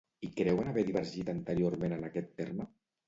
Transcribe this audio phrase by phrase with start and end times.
[0.27, 2.67] I creuen haver divergit anteriorment en aquest terme?